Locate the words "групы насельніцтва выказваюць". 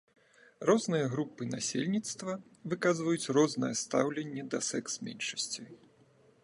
1.13-3.31